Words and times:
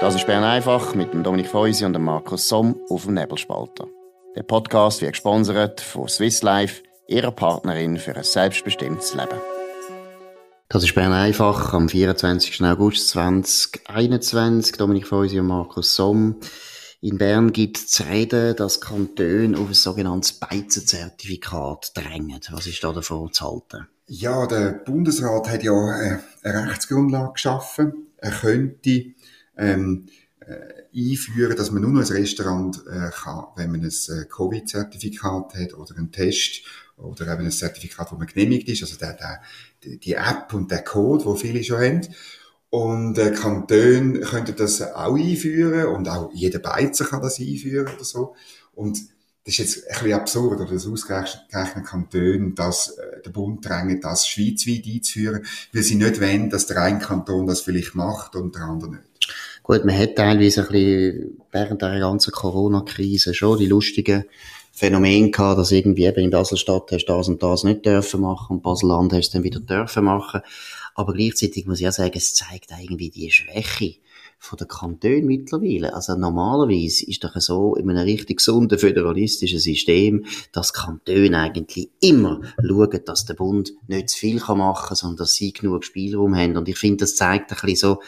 Das 0.00 0.14
ist 0.14 0.26
Bern 0.26 0.44
einfach 0.44 0.94
mit 0.94 1.12
dem 1.12 1.22
Dominik 1.22 1.48
Feusi 1.48 1.84
und 1.84 1.92
dem 1.92 2.04
Markus 2.04 2.48
Somm 2.48 2.80
auf 2.88 3.04
dem 3.04 3.12
Nebelspalter. 3.12 3.86
Der 4.34 4.44
Podcast 4.44 5.02
wird 5.02 5.12
gesponsert 5.12 5.82
von 5.82 6.08
Swiss 6.08 6.40
Life, 6.40 6.82
ihrer 7.06 7.32
Partnerin 7.32 7.98
für 7.98 8.16
ein 8.16 8.24
selbstbestimmtes 8.24 9.12
Leben. 9.12 9.38
Das 10.70 10.84
ist 10.84 10.94
Bern 10.94 11.12
einfach 11.12 11.74
am 11.74 11.90
24. 11.90 12.62
August 12.64 13.10
2021. 13.10 14.78
Dominik 14.78 15.06
Feusi 15.06 15.38
und 15.38 15.48
Markus 15.48 15.94
Somm. 15.94 16.36
In 17.02 17.18
Bern 17.18 17.52
gibt 17.52 17.76
es 17.76 17.88
zu 17.88 18.04
reden, 18.04 18.56
dass 18.56 18.80
Kantone 18.80 19.58
auf 19.58 19.68
ein 19.68 19.74
sogenanntes 19.74 20.32
Beizenzertifikat 20.32 21.92
drängen. 21.94 22.40
Was 22.52 22.66
ist 22.66 22.82
da 22.82 22.92
davon 22.92 23.34
zu 23.34 23.44
halten? 23.44 23.86
Ja, 24.06 24.46
der 24.46 24.72
Bundesrat 24.72 25.46
hat 25.50 25.62
ja 25.62 25.72
äh, 25.72 26.18
eine 26.42 26.70
Rechtsgrundlage 26.70 27.34
geschaffen. 27.34 28.06
Er 28.16 28.30
könnte 28.32 29.04
ähm, 29.60 30.06
äh, 30.40 30.80
einführen, 30.94 31.56
dass 31.56 31.70
man 31.70 31.82
nur 31.82 31.92
noch 31.92 32.00
ein 32.00 32.16
Restaurant 32.16 32.82
äh, 32.86 33.10
kann, 33.10 33.44
wenn 33.56 33.70
man 33.70 33.82
ein 33.82 33.88
äh, 33.88 34.24
Covid-Zertifikat 34.24 35.54
hat 35.54 35.74
oder 35.74 35.96
einen 35.96 36.10
Test 36.10 36.62
oder 36.96 37.32
eben 37.32 37.44
ein 37.44 37.50
Zertifikat, 37.50 38.12
wo 38.12 38.16
man 38.16 38.26
genehmigt 38.26 38.68
ist, 38.68 38.82
also 38.82 38.96
der, 38.96 39.14
der, 39.14 39.98
die 39.98 40.14
App 40.14 40.52
und 40.52 40.70
der 40.70 40.82
Code, 40.82 41.24
wo 41.24 41.34
viele 41.34 41.62
schon 41.62 41.80
haben. 41.80 42.08
Und 42.70 43.18
äh, 43.18 43.32
Kantone 43.32 44.20
könnten 44.20 44.54
das 44.56 44.80
auch 44.80 45.16
einführen 45.16 45.86
und 45.86 46.08
auch 46.08 46.30
jeder 46.32 46.60
Beizer 46.60 47.04
kann 47.04 47.22
das 47.22 47.40
einführen 47.40 47.88
oder 47.94 48.04
so. 48.04 48.34
Und 48.74 49.00
das 49.44 49.54
ist 49.54 49.58
jetzt 49.58 49.88
ein 49.88 49.94
bisschen 49.94 50.12
absurd, 50.12 50.60
oder 50.60 50.72
das 50.72 50.86
ausgerechnet 50.86 51.84
Kantone, 51.84 52.52
dass 52.54 52.90
äh, 52.90 53.22
der 53.22 53.30
Bund 53.30 53.66
drängt, 53.66 54.04
das 54.04 54.28
schweizweit 54.28 54.84
einzuführen, 54.86 55.44
weil 55.72 55.82
sie 55.82 55.96
nicht 55.96 56.20
wollen, 56.20 56.50
dass 56.50 56.66
der 56.66 56.82
eine 56.82 57.00
Kanton 57.00 57.46
das 57.46 57.62
vielleicht 57.62 57.94
macht 57.94 58.36
und 58.36 58.54
der 58.54 58.62
andere 58.62 58.90
nicht. 58.90 59.34
Gut, 59.62 59.84
man 59.84 59.96
hat 59.96 60.16
teilweise 60.16 60.62
ein 60.62 60.68
bisschen 60.68 61.40
während 61.52 61.82
der 61.82 61.98
ganzen 62.00 62.32
Corona-Krise 62.32 63.34
schon 63.34 63.58
die 63.58 63.66
lustigen 63.66 64.24
Phänomene 64.72 65.30
gehabt, 65.30 65.58
dass 65.58 65.72
irgendwie 65.72 66.06
eben 66.06 66.24
in 66.24 66.30
Baselstadt 66.30 66.90
hast 66.90 67.04
du 67.04 67.12
das 67.12 67.28
und 67.28 67.42
das 67.42 67.64
nicht 67.64 67.84
dürfen 67.84 68.20
machen 68.22 68.56
und 68.56 68.62
Baselland 68.62 69.12
hast 69.12 69.30
du 69.30 69.38
dann 69.38 69.44
wieder 69.44 69.60
dürfen 69.60 70.04
machen. 70.04 70.40
Aber 70.94 71.12
gleichzeitig 71.12 71.66
muss 71.66 71.80
ich 71.80 71.88
auch 71.88 71.92
sagen, 71.92 72.12
es 72.14 72.34
zeigt 72.34 72.70
irgendwie 72.70 73.10
die 73.10 73.30
Schwäche 73.30 73.96
von 74.42 74.56
den 74.56 74.68
Kantonen 74.68 75.26
mittlerweile. 75.26 75.94
Also 75.94 76.16
normalerweise 76.16 77.04
ist 77.04 77.22
doch 77.22 77.36
so 77.36 77.74
in 77.76 77.90
einem 77.90 78.04
richtig 78.04 78.38
gesunden 78.38 78.78
föderalistischen 78.78 79.58
System, 79.58 80.24
dass 80.50 80.72
Kantone 80.72 81.38
eigentlich 81.38 81.90
immer 82.00 82.40
schauen, 82.66 83.00
dass 83.04 83.26
der 83.26 83.34
Bund 83.34 83.74
nicht 83.86 84.08
zu 84.08 84.18
viel 84.18 84.40
machen 84.40 84.88
kann, 84.88 84.96
sondern 84.96 85.18
dass 85.18 85.34
sie 85.34 85.52
genug 85.52 85.84
Spielraum 85.84 86.34
haben. 86.34 86.56
Und 86.56 86.70
ich 86.70 86.78
finde, 86.78 87.04
das 87.04 87.16
zeigt 87.16 87.52
ein 87.52 87.58
bisschen 87.60 87.76
so, 87.76 88.02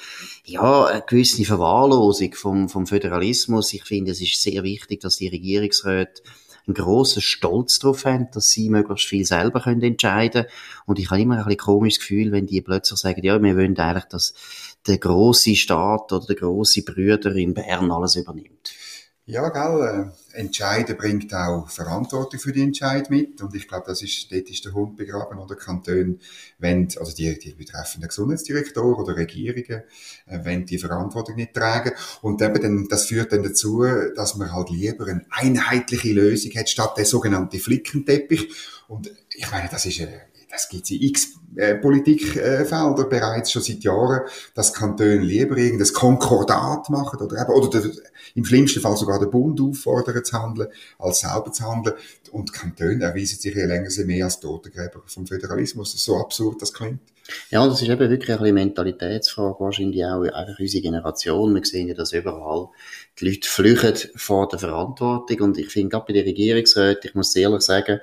ja, 0.46 0.86
eine 0.86 1.04
gewisse 1.06 1.44
Verwahrlosung 1.44 2.32
vom, 2.32 2.68
vom 2.70 2.86
Föderalismus. 2.86 3.74
Ich 3.74 3.84
finde, 3.84 4.12
es 4.12 4.22
ist 4.22 4.40
sehr 4.40 4.62
wichtig, 4.62 5.00
dass 5.00 5.18
die 5.18 5.28
Regierungsräte 5.28 6.22
einen 6.66 6.74
grossen 6.74 7.22
Stolz 7.22 7.78
darauf 7.78 8.04
haben, 8.04 8.28
dass 8.32 8.50
sie 8.50 8.70
möglichst 8.70 9.08
viel 9.08 9.24
selber 9.24 9.60
können 9.60 9.82
entscheiden 9.82 10.44
können. 10.44 10.54
Und 10.86 10.98
ich 10.98 11.10
habe 11.10 11.20
immer 11.20 11.36
ein 11.36 11.44
bisschen 11.44 11.58
komisches 11.58 12.00
Gefühl, 12.00 12.32
wenn 12.32 12.46
die 12.46 12.60
plötzlich 12.60 12.98
sagen, 12.98 13.24
ja, 13.24 13.42
wir 13.42 13.56
wollen 13.56 13.76
eigentlich, 13.76 14.04
dass 14.04 14.34
der 14.86 14.98
große 14.98 15.54
Staat 15.54 16.12
oder 16.12 16.26
der 16.26 16.36
große 16.36 16.82
Brüder 16.82 17.34
in 17.34 17.54
Bern 17.54 17.90
alles 17.90 18.16
übernimmt. 18.16 18.72
Ja, 19.24 19.48
gell, 19.50 20.10
äh, 20.34 20.38
Entscheiden 20.40 20.96
bringt 20.96 21.32
auch 21.32 21.70
Verantwortung 21.70 22.40
für 22.40 22.50
die 22.50 22.62
Entscheid 22.62 23.08
mit. 23.08 23.40
Und 23.40 23.54
ich 23.54 23.68
glaube, 23.68 23.84
das 23.86 24.02
ist, 24.02 24.32
dort 24.32 24.50
ist 24.50 24.64
der 24.64 24.72
Hund 24.72 24.96
begraben 24.96 25.38
oder 25.38 25.54
Kantone, 25.54 26.16
wenn, 26.58 26.88
also 26.98 27.14
die, 27.14 27.38
die 27.38 27.52
betreffenden 27.52 28.08
Gesundheitsdirektoren 28.08 28.96
oder 28.96 29.16
Regierungen, 29.16 29.84
äh, 30.26 30.40
wenn 30.42 30.66
die 30.66 30.78
Verantwortung 30.78 31.36
nicht 31.36 31.54
tragen. 31.54 31.92
Und 32.20 32.42
eben 32.42 32.60
dann, 32.60 32.88
das 32.88 33.06
führt 33.06 33.32
dann 33.32 33.44
dazu, 33.44 33.84
dass 34.16 34.34
man 34.34 34.52
halt 34.52 34.70
lieber 34.70 35.06
eine 35.06 35.24
einheitliche 35.30 36.12
Lösung 36.12 36.50
hat, 36.56 36.68
statt 36.68 36.96
der 36.96 37.04
sogenannte 37.04 37.60
Flickenteppich. 37.60 38.50
Und 38.88 39.08
ich 39.30 39.48
meine, 39.52 39.68
das 39.70 39.86
ist, 39.86 40.00
eine 40.00 40.31
das 40.52 40.68
gibt 40.68 40.84
es 40.84 40.90
in 40.90 41.02
x 41.02 41.28
äh, 41.56 41.74
Politikfelder 41.76 43.04
bereits 43.04 43.50
schon 43.50 43.62
seit 43.62 43.82
Jahren, 43.82 44.22
dass 44.54 44.72
Kantone 44.72 45.18
lieber 45.18 45.56
irgendein 45.56 45.92
Konkordat 45.92 46.90
machen 46.90 47.20
oder 47.20 47.40
eben, 47.40 47.52
oder 47.52 47.80
der, 47.80 47.90
im 48.34 48.44
schlimmsten 48.44 48.80
Fall 48.80 48.96
sogar 48.96 49.18
den 49.18 49.30
Bund 49.30 49.60
auffordern 49.60 50.24
zu 50.24 50.38
handeln, 50.38 50.68
als 50.98 51.20
selber 51.20 51.52
zu 51.52 51.64
handeln. 51.64 51.96
Und 52.30 52.52
Kantone 52.52 53.02
erweisen 53.02 53.38
sich 53.38 53.54
je 53.54 53.64
länger 53.64 53.90
mehr 54.04 54.26
als 54.26 54.40
Totengräber 54.40 55.02
vom 55.06 55.26
Föderalismus. 55.26 55.92
So 55.92 56.16
absurd 56.16 56.60
das 56.60 56.72
klingt. 56.72 57.00
Ja, 57.50 57.66
das 57.66 57.80
ist 57.80 57.88
eben 57.88 58.10
wirklich 58.10 58.38
eine 58.38 58.52
Mentalitätsfrage, 58.52 59.60
wahrscheinlich 59.60 60.04
auch 60.04 60.22
einfach 60.22 60.58
unsere 60.58 60.82
Generation. 60.82 61.54
Wir 61.54 61.64
sehen 61.64 61.88
ja, 61.88 61.94
dass 61.94 62.12
überall 62.12 62.68
die 63.18 63.28
Leute 63.28 63.48
flüchten 63.48 64.10
vor 64.16 64.48
der 64.48 64.58
Verantwortung. 64.58 65.40
Und 65.40 65.58
ich 65.58 65.68
finde, 65.68 65.90
gerade 65.90 66.06
bei 66.06 66.12
den 66.14 66.24
Regierungsräten, 66.24 67.08
ich 67.08 67.14
muss 67.14 67.36
ehrlich 67.36 67.62
sagen, 67.62 68.00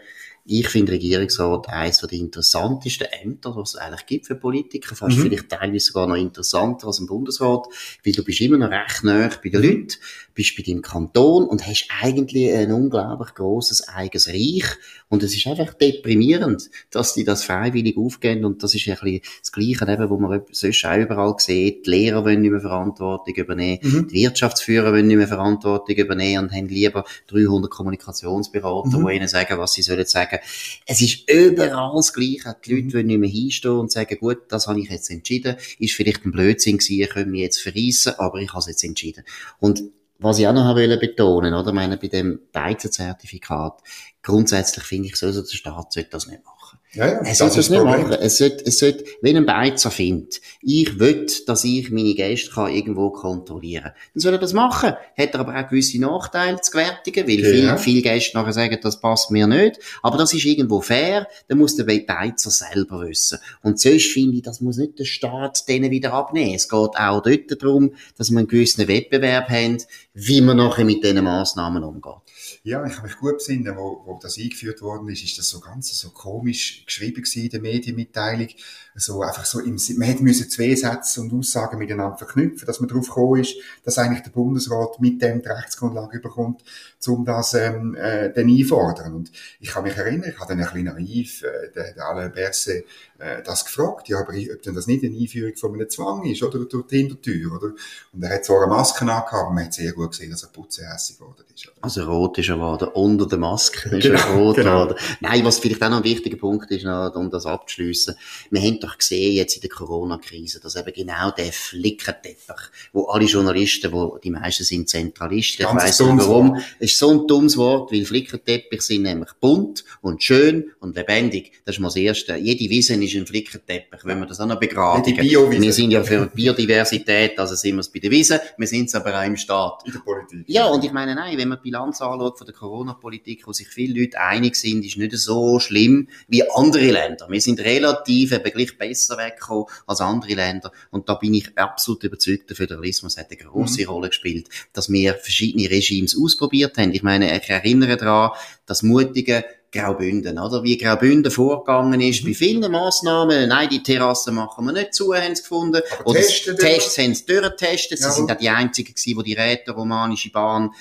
ich 0.52 0.68
finde 0.68 0.94
Regierungsrat 0.94 1.70
eines 1.70 2.00
der 2.00 2.12
interessantesten 2.12 3.06
Ämter, 3.22 3.56
was 3.56 3.76
es 3.76 3.76
eigentlich 3.76 4.06
gibt 4.08 4.26
für 4.26 4.34
Politiker. 4.34 4.96
Fast 4.96 5.18
mhm. 5.18 5.22
vielleicht 5.22 5.50
teilweise 5.50 5.86
sogar 5.86 6.08
noch 6.08 6.16
interessanter 6.16 6.88
als 6.88 7.00
ein 7.00 7.06
Bundesrat, 7.06 7.68
weil 8.04 8.14
du 8.14 8.24
bist 8.24 8.42
immer 8.42 8.58
noch 8.58 8.72
recht 8.72 9.04
nah 9.04 9.30
bei 9.44 9.50
den. 9.50 9.62
Leuten, 9.62 9.94
bist 10.40 10.56
bei 10.56 10.64
deinem 10.64 10.82
Kanton 10.82 11.46
und 11.50 11.68
hast 11.68 11.90
eigentlich 12.02 12.50
ein 12.54 12.72
unglaublich 12.72 13.34
großes 13.34 13.90
eigenes 13.90 14.30
Reich. 14.30 14.64
Und 15.10 15.22
es 15.22 15.36
ist 15.36 15.46
einfach 15.48 15.74
deprimierend, 15.74 16.70
dass 16.92 17.14
die 17.14 17.26
das 17.26 17.44
freiwillig 17.44 17.98
aufgehen. 17.98 18.46
Und 18.46 18.64
das 18.64 18.74
ist 18.74 18.88
ein 18.88 18.94
bisschen 18.94 19.20
das 19.42 19.52
Gleiche, 19.52 19.92
eben, 19.92 20.10
wo 20.10 20.18
man 20.18 20.42
sonst 20.52 20.86
auch 20.86 20.96
überall 20.96 21.36
sieht. 21.40 21.86
Die 21.86 21.90
Lehrer 21.90 22.24
wollen 22.24 22.40
nicht 22.40 22.52
mehr 22.52 22.62
Verantwortung 22.62 23.36
übernehmen. 23.36 23.80
Mhm. 23.82 24.08
Die 24.08 24.14
Wirtschaftsführer 24.14 24.94
wollen 24.94 25.08
nicht 25.08 25.18
mehr 25.18 25.28
Verantwortung 25.28 25.98
übernehmen 25.98 26.46
und 26.46 26.54
haben 26.54 26.70
lieber 26.70 27.04
300 27.28 27.70
Kommunikationsberater, 27.70 28.98
mhm. 28.98 29.08
die 29.08 29.16
ihnen 29.16 29.28
sagen, 29.28 29.58
was 29.58 29.74
sie 29.74 29.82
sollen 29.82 30.06
sagen 30.06 30.40
es 30.86 31.02
ist 31.02 31.30
überall 31.30 31.98
das 31.98 32.14
Gleiche. 32.14 32.56
Die 32.66 32.76
Leute 32.76 32.94
wollen 32.94 33.08
nicht 33.08 33.20
mehr 33.20 33.30
hinstehen 33.30 33.72
und 33.72 33.92
sagen, 33.92 34.18
gut, 34.20 34.44
das 34.48 34.68
habe 34.68 34.80
ich 34.80 34.90
jetzt 34.90 35.10
entschieden. 35.12 35.58
Ist 35.80 35.96
vielleicht 35.96 36.26
ein 36.26 36.32
Blödsinn 36.32 36.78
gewesen, 36.78 37.02
ich 37.02 37.10
könnte 37.10 37.30
mich 37.30 37.42
jetzt 37.42 37.62
verreissen, 37.62 38.14
aber 38.18 38.40
ich 38.40 38.50
habe 38.50 38.60
es 38.60 38.68
jetzt 38.68 38.86
entschieden. 38.86 39.26
Und 39.60 39.84
was 40.20 40.38
ich 40.38 40.48
auch 40.48 40.54
noch 40.54 40.76
betonen 40.76 41.54
wollte, 41.54 41.60
oder? 41.62 41.68
Ich 41.68 41.74
meine, 41.74 41.98
bei 41.98 42.08
dem 42.08 42.40
Beizenzertifikat, 42.52 43.82
grundsätzlich 44.30 44.86
finde 44.86 45.08
ich, 45.08 45.16
so, 45.16 45.32
der 45.32 45.44
Staat 45.44 45.94
sollte 45.94 46.10
das 46.12 46.28
nicht 46.28 46.46
machen. 46.46 46.80
Ja, 46.94 47.08
ja, 47.08 47.22
es 47.22 47.38
sollte 47.38 47.58
das 47.58 47.70
nicht 47.70 47.84
machen. 47.84 48.12
Es 48.14 48.38
sollte, 48.40 48.66
es 48.66 48.80
sollte, 48.80 49.04
wenn 49.22 49.38
ein 49.38 49.46
Beizer 49.46 49.92
findet, 49.92 50.42
ich 50.62 51.00
will, 51.00 51.28
dass 51.46 51.64
ich 51.64 51.92
meine 51.92 52.16
Gäste 52.16 52.50
kann 52.50 52.74
irgendwo 52.74 53.12
kontrollieren 53.12 53.84
kann, 53.84 53.94
dann 54.14 54.22
soll 54.22 54.34
er 54.34 54.40
das 54.40 54.54
machen. 54.54 54.94
Hat 55.18 55.34
er 55.34 55.40
aber 55.40 55.56
auch 55.56 55.70
gewisse 55.70 56.00
Nachteile 56.02 56.60
zu 56.62 56.72
gewärtigen, 56.72 57.28
weil 57.28 57.40
ja. 57.40 57.50
viele, 57.52 57.78
viele 57.78 58.02
Gäste 58.02 58.38
nachher 58.38 58.54
sagen, 58.54 58.80
das 58.82 59.00
passt 59.00 59.30
mir 59.30 59.46
nicht. 59.46 59.80
Aber 60.02 60.18
das 60.18 60.34
ist 60.34 60.46
irgendwo 60.46 60.82
fair, 60.82 61.28
dann 61.48 61.60
muss 61.60 61.76
der 61.76 61.84
Beizer 61.84 62.50
selber 62.50 63.02
wissen. 63.02 63.38
Und 63.62 63.80
sonst 63.80 64.12
finde 64.12 64.38
ich, 64.38 64.44
das 64.44 64.60
muss 64.62 64.78
nicht 64.78 64.98
der 64.98 65.06
Staat 65.06 65.68
denen 65.68 65.92
wieder 65.92 66.14
abnehmen. 66.14 66.56
Es 66.56 66.70
geht 66.70 66.98
auch 66.98 67.22
dort 67.22 67.62
darum, 67.62 67.94
dass 68.18 68.32
wir 68.32 68.40
einen 68.40 68.48
gewissen 68.48 68.88
Wettbewerb 68.88 69.50
haben, 69.50 69.78
wie 70.14 70.42
man 70.42 70.58
nachher 70.58 70.86
mit 70.86 71.04
diesen 71.04 71.24
Massnahmen 71.24 71.84
umgeht. 71.84 72.29
Ja, 72.64 72.86
ich 72.86 72.98
habe 72.98 73.08
mich 73.08 73.18
gut 73.18 73.38
besinnen, 73.38 73.78
wo, 73.78 74.02
wo 74.06 74.20
das 74.22 74.38
eingeführt 74.38 74.82
worden 74.82 75.08
ist, 75.08 75.24
ist 75.24 75.38
das 75.38 75.50
so 75.50 75.62
ganz 75.62 75.98
so 75.98 76.10
komisch 76.10 76.84
geschrieben 76.86 77.24
gewesen 77.24 77.44
in 77.44 77.50
der 77.50 77.62
Medienmitteilung. 77.62 78.50
So 78.96 79.22
einfach 79.22 79.46
so 79.46 79.60
im, 79.60 79.80
man 79.98 80.08
hätte 80.10 80.24
müssen 80.24 80.50
zwei 80.50 80.76
Sätze 80.76 81.22
und 81.22 81.32
Aussagen 81.32 81.78
miteinander 81.78 82.18
verknüpfen, 82.18 82.66
dass 82.66 82.82
man 82.82 82.90
darauf 82.90 83.08
gekommen 83.08 83.42
ist, 83.42 83.56
dass 83.84 83.98
eigentlich 83.98 84.24
der 84.24 84.32
Bundesrat 84.32 85.00
mit 85.00 85.22
dem 85.22 85.42
die 85.42 85.48
Rechtsgrundlage 85.48 86.18
überkommt, 86.18 86.64
um 87.08 87.24
das 87.24 87.54
ähm, 87.54 87.96
äh, 87.96 88.34
dann 88.34 88.50
einfordern. 88.50 89.14
Und 89.14 89.32
ich 89.62 89.70
kann 89.70 89.84
mich 89.84 89.96
erinnern, 89.96 90.30
ich 90.30 90.38
habe 90.38 90.50
dann 90.50 90.60
ein 90.60 90.66
bisschen 90.66 90.84
naiv 90.84 91.44
äh, 91.44 91.72
der, 91.74 91.94
der 91.94 92.06
Alain 92.06 92.32
Berset 92.34 92.86
äh, 93.20 93.42
das 93.44 93.66
gefragt, 93.66 94.10
ja, 94.10 94.20
aber 94.20 94.34
ob 94.34 94.62
denn 94.62 94.76
das 94.76 94.88
nicht 94.88 95.04
eine 95.04 95.16
Einführung 95.16 95.56
von 95.56 95.74
einem 95.74 95.90
Zwang 95.90 96.26
ist, 96.26 96.44
oder 96.44 96.66
durch 96.66 96.88
die 96.88 96.98
Hintertür, 96.98 97.56
oder? 97.56 97.74
Und 98.14 98.24
er 98.24 98.34
hat 98.34 98.46
zwar 98.46 98.64
eine 98.64 98.68
Maske 98.74 99.02
angehabt, 99.02 99.34
aber 99.34 99.52
man 99.52 99.66
hat 99.66 99.74
sehr 99.74 99.94
gut 99.94 100.12
gesehen, 100.12 100.32
dass 100.32 100.44
er 100.44 100.50
putzehässig 100.50 101.18
geworden 101.18 101.44
ist. 101.54 101.68
Oder? 101.68 101.78
Also 101.82 102.04
rot 102.04 102.38
ist 102.38 102.49
er 102.50 102.56
geworden, 102.56 102.90
unter 102.94 103.28
der 103.28 103.38
Maske 103.38 103.90
ist 103.96 104.04
genau, 104.04 104.20
er 104.20 104.36
rot 104.36 104.56
genau. 104.56 104.86
geworden. 104.86 104.96
Nein, 105.20 105.46
was 105.46 105.60
vielleicht 105.60 105.82
auch 105.84 105.90
noch 105.90 105.98
ein 105.98 106.04
wichtiger 106.04 106.38
Punkt 106.38 106.72
ist, 106.72 106.86
um 106.86 107.30
das 107.30 107.46
abzuschliessen. 107.46 108.16
Wir 108.50 108.62
haben 108.62 108.80
doch 108.80 108.98
gesehen 108.98 109.36
jetzt 109.36 109.56
in 109.56 109.62
der 109.62 109.70
Corona-Krise, 109.70 110.60
dass 110.60 110.76
eben 110.76 110.94
genau 110.94 111.32
der 111.32 111.52
Flickenteppich, 111.52 112.70
wo 112.94 113.06
alle 113.06 113.26
Journalisten, 113.26 113.92
wo 113.92 114.18
die 114.18 114.32
meisten 114.32 114.64
sind 114.64 114.90
Zentralisten, 114.90 115.64
Ganz 115.66 115.84
ich 115.84 115.90
weiss 115.90 116.00
nicht 116.00 116.28
warum, 116.28 116.52
Wort. 116.54 116.64
ist 116.80 116.98
so 116.98 117.12
ein 117.12 117.28
dummes 117.28 117.58
Wort, 117.58 117.92
weil 117.92 118.06
Flickenteppich 118.06 118.82
sind 118.82 119.04
nämlich 119.04 119.30
bunt 119.40 119.84
und 120.02 120.24
schön 120.24 120.72
und 120.80 120.96
lebendig. 120.96 121.52
Das 121.66 121.76
ist 121.76 121.80
mal 121.80 121.88
das 121.88 121.96
Erste. 121.98 122.36
Jede 122.36 122.70
Wiese 122.70 122.96
ist 122.96 123.16
ein 123.16 123.26
Flickenteppich, 123.26 124.02
wenn 124.04 124.20
wir 124.20 124.26
das 124.26 124.40
auch 124.40 124.48
noch 124.48 124.60
begradigen. 124.60 125.24
Wir 125.24 125.74
sind 125.74 125.92
ja 125.92 126.04
für 126.04 126.28
Biodiversität, 126.28 127.38
also 127.38 127.56
sind 127.56 127.76
wir 127.76 127.82
es 127.82 127.90
bei 127.90 128.00
der 128.00 128.12
Wiese, 128.12 128.42
wir 128.58 128.68
sind 128.68 128.88
es 128.88 128.96
aber 128.96 129.20
auch 129.20 129.26
im 129.26 129.38
Staat. 129.38 129.84
In 129.86 129.94
der 129.94 130.00
Politik. 130.00 130.44
Ja, 130.48 130.68
und 130.68 130.84
ich 130.84 130.92
meine, 130.92 131.16
nein, 131.16 131.38
wenn 131.38 131.48
man 131.48 131.58
die 131.60 131.70
Bilanz 131.70 132.02
anschaut 132.02 132.39
von 132.40 132.48
der 132.48 132.56
Corona-Politik, 132.56 133.46
wo 133.46 133.54
sich 133.54 133.68
viele 133.68 134.00
Leute 134.00 134.20
einig 134.20 134.56
sind, 134.56 134.84
ist 134.84 134.98
nicht 134.98 135.12
so 135.14 135.60
schlimm, 135.60 136.08
wie 136.28 136.50
andere 136.50 136.90
Länder. 136.90 137.28
Wir 137.30 137.42
sind 137.42 137.60
relativ 137.60 138.32
eben 138.32 138.52
gleich 138.52 138.78
besser 138.78 139.18
weggekommen 139.18 139.66
als 139.86 140.02
andere 140.02 140.34
Länder. 140.34 140.72
Und 140.90 141.08
da 141.10 141.16
bin 141.16 141.36
ich 141.36 141.56
absolut 141.58 142.04
überzeugt, 142.04 142.50
der 142.50 142.56
Föderalismus 142.56 143.18
hat 143.18 143.28
eine 143.30 143.38
große 143.38 143.84
mhm. 143.84 143.90
Rolle 143.90 144.08
gespielt, 144.08 144.48
dass 144.74 144.90
wir 144.90 145.14
verschiedene 145.16 145.70
Regimes 145.70 146.18
ausprobiert 146.20 146.78
haben. 146.78 146.94
Ich 146.94 147.04
meine, 147.04 147.38
ich 147.38 147.50
erinnere 147.50 147.98
daran, 147.98 148.32
dass 148.66 148.82
mutige 148.82 149.44
Graubünden, 149.72 150.40
oder? 150.40 150.64
Wie 150.64 150.78
Graubünden 150.78 151.32
vorgegangen 151.32 152.02
ist, 152.02 152.24
mhm. 152.24 152.28
bei 152.28 152.34
vielen 152.34 152.72
Massnahmen. 152.72 153.50
Nein, 153.50 153.70
die 153.70 153.84
Terrassen 153.84 154.34
machen 154.34 154.66
wir 154.66 154.72
nicht 154.72 154.96
zu, 154.96 155.14
haben 155.14 155.36
sie 155.36 155.44
gefunden. 155.44 155.82
Aber 156.00 156.10
oder 156.10 156.22
Tests 156.22 156.98
haben 156.98 157.14
sie 157.14 157.26
durchgetestet. 157.26 158.00
Sie 158.00 158.12
sind 158.12 158.32
auch 158.32 158.38
die 158.38 158.50
einzigen 158.50 158.96
gewesen, 158.96 159.20
die 159.20 159.24
die 159.24 159.40
rätoromanische 159.40 160.32
Bahn 160.32 160.72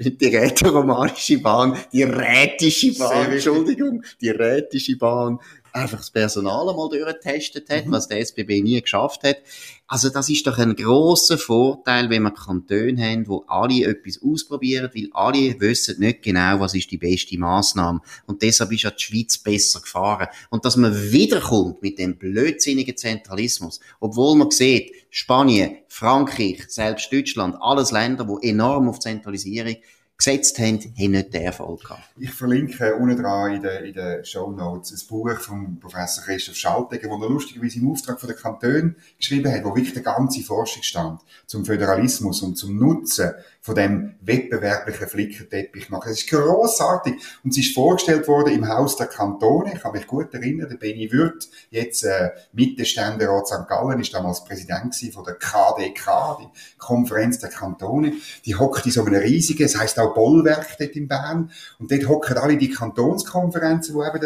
die 0.00 0.36
rätoromanische 0.36 1.38
Bahn, 1.38 1.76
die 1.92 2.02
rätische 2.02 2.96
Bahn, 2.98 3.32
Entschuldigung, 3.32 4.02
die 4.20 4.30
rätische 4.30 4.96
Bahn 4.96 5.38
einfach 5.72 5.98
das 5.98 6.10
Personal 6.10 6.68
einmal 6.68 6.88
durchgetestet 6.88 7.68
hat, 7.70 7.86
mhm. 7.86 7.92
was 7.92 8.08
der 8.08 8.20
SBB 8.20 8.62
nie 8.62 8.80
geschafft 8.80 9.24
hat. 9.24 9.38
Also 9.86 10.08
das 10.08 10.28
ist 10.28 10.46
doch 10.46 10.58
ein 10.58 10.74
großer 10.74 11.36
Vorteil, 11.36 12.08
wenn 12.08 12.22
wir 12.22 12.30
Kantone 12.30 13.02
haben, 13.02 13.28
wo 13.28 13.44
alle 13.46 13.84
etwas 13.84 14.20
ausprobieren, 14.22 14.90
weil 14.94 15.08
alle 15.12 15.60
wissen 15.60 16.00
nicht 16.00 16.22
genau, 16.22 16.60
was 16.60 16.74
ist 16.74 16.90
die 16.90 16.98
beste 16.98 17.38
Maßnahme. 17.38 18.00
Und 18.26 18.42
deshalb 18.42 18.72
ist 18.72 18.82
ja 18.82 18.90
die 18.90 19.02
Schweiz 19.02 19.38
besser 19.38 19.80
gefahren. 19.80 20.28
Und 20.50 20.64
dass 20.64 20.76
man 20.76 20.94
wiederkommt 21.12 21.82
mit 21.82 21.98
dem 21.98 22.16
blödsinnigen 22.16 22.96
Zentralismus, 22.96 23.80
obwohl 24.00 24.36
man 24.36 24.50
sieht, 24.50 24.92
Spanien, 25.10 25.76
Frankreich, 25.88 26.64
selbst 26.68 27.12
Deutschland, 27.12 27.56
alles 27.60 27.90
Länder, 27.90 28.26
wo 28.26 28.38
enorm 28.38 28.88
auf 28.88 28.98
Zentralisierung 28.98 29.76
gesetzt 30.24 30.58
haben, 30.58 30.78
haben 30.78 31.10
nicht 31.10 31.34
den 31.34 31.42
Erfolg 31.42 31.82
gehabt. 31.82 32.02
Ich 32.16 32.30
verlinke 32.30 32.94
unten 32.94 33.20
dran 33.20 33.54
in 33.54 33.62
den, 33.62 33.84
in 33.84 33.92
den 33.92 34.24
Show 34.24 34.50
Notes 34.52 34.92
ein 34.92 35.08
Buch 35.08 35.36
von 35.40 35.80
Professor 35.80 36.22
Christoph 36.24 36.56
Schaltegger, 36.56 37.08
wo 37.10 37.20
er 37.20 37.28
lustigerweise 37.28 37.78
im 37.78 37.90
Auftrag 37.90 38.20
von 38.20 38.28
den 38.28 38.38
Kantonen 38.38 38.96
geschrieben 39.18 39.52
hat, 39.52 39.64
wo 39.64 39.74
wirklich 39.74 39.94
der 39.94 40.02
ganze 40.02 40.42
Forschungsstand 40.42 41.20
zum 41.46 41.64
Föderalismus 41.64 42.42
und 42.42 42.56
zum 42.56 42.78
Nutzen 42.78 43.32
von 43.60 43.74
dem 43.74 44.14
wettbewerblichen 44.20 45.08
Flickenteppich 45.08 45.88
macht. 45.88 46.08
Es 46.08 46.20
ist 46.20 46.30
großartig 46.30 47.14
und 47.44 47.50
es 47.50 47.58
ist 47.58 47.74
vorgestellt 47.74 48.26
worden 48.26 48.54
im 48.54 48.68
Haus 48.68 48.96
der 48.96 49.06
Kantone. 49.06 49.72
Ich 49.74 49.80
kann 49.80 49.92
mich 49.92 50.06
gut 50.06 50.34
erinnern, 50.34 50.68
der 50.68 50.76
Benny 50.76 51.10
Würth, 51.12 51.48
jetzt 51.70 52.04
äh, 52.04 52.30
Mittelständerat 52.52 53.46
St. 53.46 53.68
Gallen, 53.68 54.00
ist 54.00 54.14
damals 54.14 54.44
Präsident 54.44 54.94
von 55.12 55.24
der 55.24 55.34
KDK, 55.34 56.38
die 56.40 56.78
Konferenz 56.78 57.38
der 57.38 57.50
Kantone. 57.50 58.14
Die 58.44 58.56
hockt 58.56 58.84
in 58.84 58.92
so 58.92 59.04
einem 59.04 59.20
riesigen, 59.20 59.64
es 59.64 59.78
heisst 59.78 59.98
auch 59.98 60.11
Bollwerk 60.14 60.76
dort 60.78 60.96
in 60.96 61.08
Bern 61.08 61.50
und 61.78 61.90
dort 61.90 62.08
hocken 62.08 62.38
alle 62.38 62.56
die 62.56 62.70
Kantonskonferenzen, 62.70 63.94
wo 63.94 64.04
eben 64.04 64.20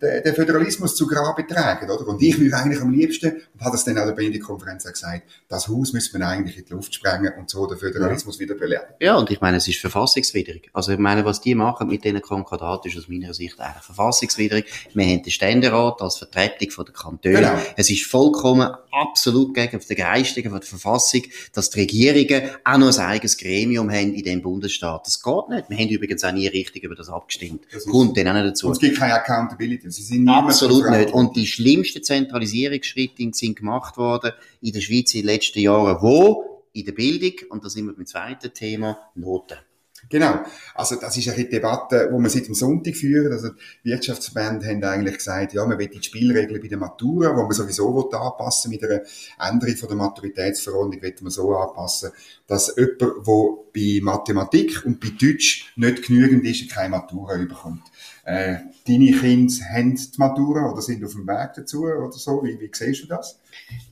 der, 0.00 0.20
der 0.20 0.34
Föderalismus 0.34 0.94
zu 0.94 1.06
Grabe 1.06 1.46
tragen, 1.46 1.90
oder? 1.90 2.06
Und 2.08 2.22
ich 2.22 2.38
würde 2.38 2.56
eigentlich 2.56 2.80
am 2.80 2.90
liebsten, 2.90 3.32
und 3.54 3.64
hat 3.64 3.72
das 3.72 3.84
dann 3.84 3.98
auch 3.98 4.06
der 4.06 4.12
Benny-Konferenz 4.12 4.84
gesagt, 4.84 5.22
das 5.48 5.68
Haus 5.68 5.92
müsste 5.92 6.18
man 6.18 6.28
eigentlich 6.28 6.58
in 6.58 6.64
die 6.64 6.72
Luft 6.72 6.94
sprengen 6.94 7.32
und 7.38 7.50
so 7.50 7.66
den 7.66 7.78
Föderalismus 7.78 8.36
ja. 8.36 8.40
wieder 8.40 8.54
belehren. 8.54 8.86
Ja, 9.00 9.16
und 9.16 9.30
ich 9.30 9.40
meine, 9.40 9.58
es 9.58 9.68
ist 9.68 9.80
verfassungswidrig. 9.80 10.70
Also 10.72 10.92
ich 10.92 10.98
meine, 10.98 11.24
was 11.24 11.40
die 11.40 11.54
machen 11.54 11.88
mit 11.88 12.04
diesen 12.04 12.20
Konkordaten, 12.20 12.90
ist 12.90 12.98
aus 12.98 13.08
meiner 13.08 13.34
Sicht 13.34 13.60
eigentlich 13.60 13.84
verfassungswidrig. 13.84 14.66
Wir 14.94 15.06
haben 15.06 15.22
den 15.22 15.30
Ständerat 15.30 16.02
als 16.02 16.18
Vertretung 16.18 16.84
der 16.84 16.94
Kantone. 16.94 17.34
Genau. 17.34 17.58
Es 17.76 17.90
ist 17.90 18.04
vollkommen 18.04 18.70
absolut 18.92 19.54
gegen 19.54 19.80
den 19.80 19.96
Geistigen 19.96 20.50
von 20.50 20.60
der 20.60 20.68
Verfassung, 20.68 21.22
dass 21.52 21.70
die 21.70 21.80
Regierungen 21.80 22.50
auch 22.64 22.78
noch 22.78 22.96
ein 22.98 23.04
eigenes 23.04 23.36
Gremium 23.36 23.90
haben 23.90 24.14
in 24.14 24.22
dem 24.22 24.42
Bundesstaat. 24.42 25.06
Das 25.06 25.22
geht 25.22 25.48
nicht. 25.48 25.70
Wir 25.70 25.76
haben 25.78 25.88
übrigens 25.88 26.22
auch 26.24 26.32
nie 26.32 26.46
richtig 26.46 26.84
über 26.84 26.94
das 26.94 27.08
abgestimmt. 27.08 27.64
Das 27.72 27.86
Kommt 27.86 28.16
dann 28.16 28.28
auch 28.28 28.34
nicht 28.34 28.46
dazu. 28.46 28.66
Und 28.68 28.74
es 28.74 28.78
gibt 28.78 28.98
keine 28.98 29.14
Accountability. 29.14 29.90
Sie 29.90 30.02
sind 30.02 30.28
absolut 30.28 30.90
nicht. 30.90 31.12
Und 31.12 31.36
die 31.36 31.46
schlimmsten 31.46 32.02
Zentralisierungsschritte 32.02 33.30
sind 33.32 33.56
gemacht 33.56 33.96
worden 33.96 34.32
in 34.60 34.72
der 34.72 34.80
Schweiz 34.80 35.14
in 35.14 35.22
den 35.22 35.26
letzten 35.26 35.60
Jahren, 35.60 36.00
wo 36.00 36.62
in 36.72 36.84
der 36.84 36.92
Bildung, 36.92 37.32
und 37.50 37.64
da 37.64 37.68
sind 37.68 37.86
wir 37.86 37.94
beim 37.94 38.06
zweiten 38.06 38.52
Thema, 38.52 38.98
Noten. 39.14 39.58
Genau. 40.08 40.40
Also, 40.74 40.96
das 40.96 41.16
ist 41.16 41.28
eine 41.28 41.44
Debatte, 41.44 42.10
die 42.12 42.18
wir 42.18 42.28
seit 42.28 42.46
dem 42.46 42.54
Sonntag 42.54 42.94
führen. 42.96 43.32
Also, 43.32 43.50
die 43.84 43.90
Wirtschaftsverbände 43.90 44.66
haben 44.66 44.84
eigentlich 44.84 45.16
gesagt, 45.16 45.54
ja, 45.54 45.64
man 45.64 45.78
will 45.78 45.88
die 45.88 46.02
Spielregeln 46.02 46.60
bei 46.60 46.68
der 46.68 46.78
Matura, 46.78 47.30
die 47.30 47.42
man 47.42 47.52
sowieso 47.52 48.10
anpassen 48.10 48.70
mit 48.70 48.84
einer 48.84 49.00
Änderung 49.40 49.76
von 49.76 49.88
der 49.88 49.96
Maturitätsverordnung, 49.96 51.00
will 51.00 51.14
man 51.20 51.30
so 51.30 51.56
anpassen, 51.56 52.10
dass 52.46 52.74
jemand, 52.76 53.00
der 53.00 53.62
bei 53.74 54.00
Mathematik 54.02 54.84
und 54.84 55.00
bei 55.00 55.08
Deutsch 55.18 55.72
nicht 55.76 56.06
genügend 56.06 56.44
ist, 56.44 56.70
keine 56.70 56.90
Matura 56.90 57.36
überkommt. 57.36 57.82
Äh, 58.24 58.56
deine 58.86 59.12
Kinder 59.12 59.54
haben 59.74 59.96
die 59.96 60.18
Matura 60.18 60.70
oder 60.70 60.82
sind 60.82 61.04
auf 61.04 61.12
dem 61.12 61.26
Weg 61.26 61.50
dazu 61.56 61.84
oder 61.84 62.12
so? 62.12 62.42
Wie, 62.44 62.58
wie 62.60 62.70
siehst 62.72 63.04
du 63.04 63.06
das? 63.08 63.40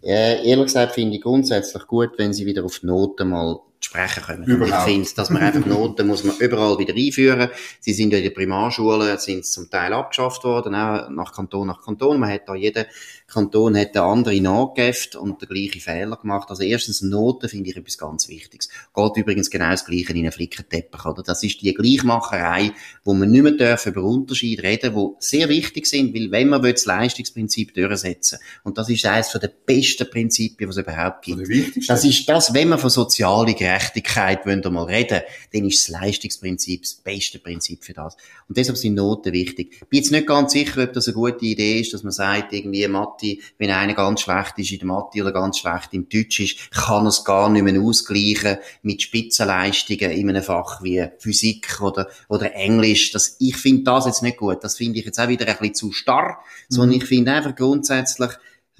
Ja, 0.02 0.34
ehrlich 0.34 0.66
gesagt 0.66 0.92
finde 0.92 1.16
ich 1.16 1.22
grundsätzlich 1.22 1.86
gut, 1.86 2.10
wenn 2.16 2.32
sie 2.32 2.46
wieder 2.46 2.64
auf 2.64 2.78
die 2.78 2.86
Noten 2.86 3.28
mal 3.28 3.60
sprechen 3.84 4.22
können. 4.22 4.44
Überhaupt. 4.44 4.88
Ich 4.88 4.92
finde, 4.92 5.10
dass 5.16 5.30
man 5.30 5.42
einfach 5.42 5.64
Noten 5.66 6.06
muss 6.06 6.24
man 6.24 6.36
überall 6.38 6.78
wieder 6.78 6.94
einführen. 6.94 7.50
Sie 7.80 7.92
sind 7.92 8.12
ja 8.12 8.18
in 8.18 8.24
den 8.24 8.34
Primarschulen, 8.34 9.18
sind 9.18 9.46
zum 9.46 9.70
Teil 9.70 9.92
abgeschafft 9.92 10.44
worden, 10.44 10.74
auch 10.74 11.08
nach 11.08 11.32
Kanton 11.32 11.66
nach 11.66 11.82
Kanton. 11.82 12.20
Man 12.20 12.30
hat 12.30 12.48
da 12.48 12.54
jeder 12.54 12.86
Kanton 13.30 13.76
hat 13.76 13.96
eine 13.96 14.04
andere 14.04 14.40
nachgegeben 14.40 15.20
und 15.20 15.40
den 15.40 15.48
gleichen 15.48 15.80
Fehler 15.80 16.16
gemacht. 16.16 16.50
Also 16.50 16.62
erstens 16.62 17.02
Noten 17.02 17.48
finde 17.48 17.70
ich 17.70 17.76
etwas 17.76 17.98
ganz 17.98 18.28
Wichtiges. 18.28 18.68
Geht 18.94 19.16
übrigens 19.16 19.50
genau 19.50 19.70
das 19.70 19.84
Gleiche 19.84 20.12
in 20.12 20.18
einen 20.18 20.32
Flickenteppich, 20.32 21.04
oder? 21.04 21.22
Das 21.22 21.42
ist 21.42 21.62
die 21.62 21.72
Gleichmacherei, 21.72 22.72
wo 23.04 23.14
man 23.14 23.30
nicht 23.30 23.42
mehr 23.42 23.52
darf 23.52 23.86
über 23.86 24.02
Unterschiede 24.02 24.62
reden, 24.62 24.94
die 24.94 25.08
sehr 25.18 25.48
wichtig 25.48 25.86
sind, 25.86 26.14
weil 26.14 26.30
wenn 26.30 26.48
man 26.48 26.62
das 26.62 26.84
Leistungsprinzip 26.84 27.74
durchsetzen 27.74 28.38
und 28.64 28.78
das 28.78 28.88
ist 28.88 29.06
eines 29.06 29.30
der 29.30 29.48
besten 29.48 30.10
Prinzipien, 30.10 30.68
was 30.68 30.76
es 30.76 30.82
überhaupt 30.82 31.24
gibt. 31.24 31.88
Das 31.88 32.04
ist 32.04 32.28
das, 32.28 32.52
wenn 32.52 32.68
man 32.68 32.78
von 32.78 32.90
sozialer 32.90 33.54
Gerechtigkeit 33.54 34.44
wollen 34.46 34.60
mal 34.72 34.84
reden, 34.84 35.20
dann 35.52 35.64
ist 35.64 35.88
das 35.88 36.00
Leistungsprinzip 36.00 36.82
das 36.82 36.94
beste 36.94 37.38
Prinzip 37.38 37.84
für 37.84 37.92
das. 37.92 38.16
Und 38.48 38.56
deshalb 38.56 38.76
sind 38.76 38.94
Noten 38.94 39.32
wichtig. 39.32 39.74
Ich 39.74 39.88
bin 39.88 39.98
jetzt 39.98 40.10
nicht 40.10 40.26
ganz 40.26 40.52
sicher, 40.52 40.82
ob 40.82 40.92
das 40.92 41.08
eine 41.08 41.14
gute 41.14 41.44
Idee 41.44 41.80
ist, 41.80 41.94
dass 41.94 42.02
man 42.02 42.12
sagt, 42.12 42.52
irgendwie 42.52 42.86
Mathe, 42.88 43.19
wenn 43.58 43.70
einer 43.70 43.94
ganz 43.94 44.22
schlecht 44.22 44.58
ist 44.58 44.72
in 44.72 44.78
der 44.78 44.88
Mathe 44.88 45.20
oder 45.20 45.32
ganz 45.32 45.58
schlecht 45.58 45.92
im 45.92 46.08
Deutsch 46.08 46.40
ist, 46.40 46.70
kann 46.70 47.06
es 47.06 47.24
gar 47.24 47.48
nicht 47.48 47.62
mehr 47.62 47.80
ausgleichen 47.80 48.58
mit 48.82 49.02
Spitzenleistungen 49.02 50.10
in 50.10 50.28
einem 50.28 50.42
Fach 50.42 50.82
wie 50.82 51.08
Physik 51.18 51.80
oder, 51.80 52.08
oder 52.28 52.54
Englisch. 52.54 53.12
Das, 53.12 53.36
ich 53.38 53.56
finde 53.56 53.84
das 53.84 54.06
jetzt 54.06 54.22
nicht 54.22 54.38
gut. 54.38 54.62
Das 54.62 54.76
finde 54.76 54.98
ich 54.98 55.04
jetzt 55.04 55.18
auch 55.18 55.28
wieder 55.28 55.46
ein 55.46 55.56
bisschen 55.58 55.74
zu 55.74 55.92
starr, 55.92 56.38
sondern 56.68 56.96
mhm. 56.96 57.02
ich 57.02 57.08
finde 57.08 57.32
einfach 57.32 57.54
grundsätzlich, 57.54 58.30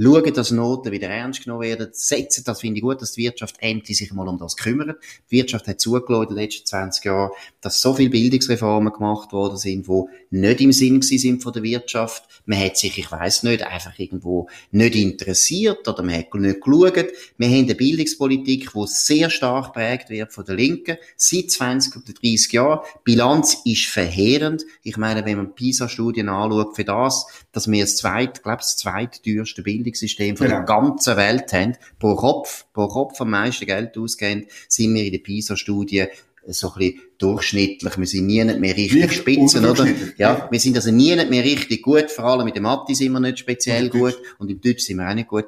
schauen, 0.02 0.35
dass 0.35 0.50
Noten 0.50 0.93
wieder 0.93 1.08
ernst 1.08 1.44
genommen 1.44 1.62
werden, 1.62 1.88
setzen, 1.93 2.43
das 2.44 2.61
finde 2.61 2.79
ich 2.79 2.82
gut, 2.82 3.02
dass 3.02 3.12
die 3.12 3.23
Wirtschaft 3.23 3.56
endlich 3.61 3.98
sich 3.98 4.13
mal 4.13 4.29
um 4.29 4.39
das 4.39 4.56
kümmert. 4.56 4.98
Die 5.31 5.36
Wirtschaft 5.36 5.67
hat 5.67 5.81
zugelassen 5.81 6.31
in 6.31 6.36
den 6.36 6.43
letzten 6.44 6.67
20 6.67 7.05
Jahren, 7.05 7.31
dass 7.60 7.81
so 7.81 7.94
viele 7.94 8.10
Bildungsreformen 8.10 8.93
gemacht 8.93 9.32
worden 9.32 9.58
sind, 9.58 9.86
die 9.86 10.03
nicht 10.31 10.60
im 10.60 10.72
Sinn 10.72 11.03
sind 11.03 11.43
von 11.43 11.53
der 11.53 11.63
Wirtschaft. 11.63 12.24
Man 12.46 12.60
hat 12.60 12.77
sich, 12.77 12.96
ich 12.98 13.10
weiß 13.10 13.43
nicht, 13.43 13.63
einfach 13.63 13.98
irgendwo 13.98 14.48
nicht 14.70 14.94
interessiert 14.94 15.86
oder 15.86 16.03
man 16.03 16.15
hat 16.15 16.32
nicht 16.34 16.60
geschaut. 16.60 17.06
Wir 17.36 17.48
haben 17.48 17.65
eine 17.65 17.74
Bildungspolitik, 17.74 18.70
die 18.72 18.86
sehr 18.86 19.29
stark 19.29 19.72
prägt 19.74 20.08
wird 20.08 20.32
von 20.32 20.44
der 20.44 20.55
Linken, 20.55 20.96
seit 21.17 21.51
20 21.51 21.96
oder 21.96 22.13
30 22.13 22.53
Jahren. 22.53 22.81
Die 22.96 23.01
Bilanz 23.05 23.58
ist 23.65 23.86
verheerend. 23.86 24.65
Ich 24.82 24.96
meine, 24.96 25.24
wenn 25.24 25.36
man 25.36 25.55
PISA-Studien 25.55 26.29
anschaut, 26.29 26.77
für 26.77 26.84
das, 26.84 27.27
dass 27.53 27.70
wir 27.70 27.82
das 27.82 27.96
zweit, 27.96 28.43
glaube 28.43 28.58
das 28.58 28.77
zweitteuerste 28.77 29.65
Bildungssystem 29.91 30.37
von 30.37 30.47
genau. 30.47 30.59
der 30.59 30.67
ganzen 30.67 31.17
Welt 31.17 31.53
haben, 31.53 31.77
pro 31.99 32.15
Kopf, 32.15 32.67
pro 32.73 32.89
Kopf 32.89 33.20
am 33.20 33.31
meisten 33.31 33.67
Geld 33.67 33.97
ausgeben, 33.99 34.47
sind 34.69 34.94
wir 34.94 35.05
in 35.05 35.13
der 35.13 35.19
PISA-Studie 35.19 36.06
so 36.47 36.73
ein 36.73 36.79
bisschen 36.79 37.01
durchschnittlich. 37.19 37.99
Wir 37.99 38.06
sind 38.06 38.27
nie 38.27 38.43
nicht 38.43 38.61
mehr 38.61 38.77
richtig 38.77 39.03
nicht 39.03 39.15
spitzen, 39.15 39.65
oder? 39.65 39.87
Ja, 40.17 40.49
wir 40.51 40.59
sind 40.59 40.77
also 40.77 40.91
nie 40.91 41.15
nicht 41.15 41.31
mehr 41.31 41.44
richtig 41.44 41.82
gut. 41.82 42.11
Vor 42.11 42.25
allem 42.25 42.47
mit 42.47 42.56
dem 42.56 42.63
Mathe 42.63 42.94
sind 42.94 43.13
wir 43.13 43.20
nicht 43.20 43.39
speziell 43.39 43.85
und 43.85 43.91
gut. 43.91 44.19
Und 44.39 44.51
im 44.51 44.61
Deutsch 44.61 44.82
sind 44.82 44.97
wir 44.97 45.09
auch 45.09 45.15
nicht 45.15 45.29
gut. 45.29 45.47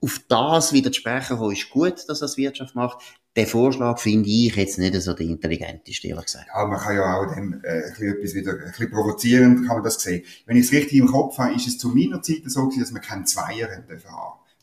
Auf 0.00 0.20
das 0.28 0.72
wieder 0.72 0.92
zu 0.92 1.00
sprechen, 1.00 1.50
ist 1.50 1.70
gut, 1.70 1.94
dass 2.08 2.18
das 2.18 2.36
Wirtschaft 2.36 2.74
macht. 2.74 2.98
Der 3.36 3.48
Vorschlag 3.48 3.98
finde 3.98 4.28
ich 4.28 4.54
jetzt 4.54 4.78
nicht 4.78 4.94
so 5.02 5.12
der 5.12 5.26
intelligenteste, 5.26 6.08
ehrlich 6.08 6.26
gesagt. 6.26 6.46
Ja, 6.54 6.66
man 6.66 6.78
kann 6.78 6.94
ja 6.94 7.18
auch 7.18 7.26
dann, 7.26 7.60
äh, 7.64 7.78
etwas 7.80 8.34
wieder, 8.34 8.52
ein 8.52 8.58
bisschen 8.68 8.90
provozierend 8.90 9.66
kann 9.66 9.76
man 9.76 9.84
das 9.84 10.00
sehen. 10.00 10.24
Wenn 10.46 10.56
ich 10.56 10.66
es 10.66 10.72
richtig 10.72 10.98
im 10.98 11.06
Kopf 11.06 11.36
habe, 11.38 11.54
ist 11.54 11.66
es 11.66 11.76
zu 11.76 11.88
meiner 11.88 12.22
Zeit 12.22 12.42
so 12.46 12.62
gewesen, 12.62 12.80
dass 12.80 12.92
man 12.92 13.02
keinen 13.02 13.26
Zweier 13.26 13.68
haben 13.70 13.84